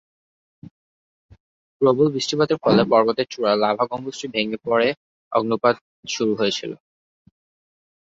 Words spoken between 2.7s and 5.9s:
পর্বতের চূড়ায় লাভা গম্বুজটি ভেঙে পড়ার পরে অগ্ন্যুৎপাত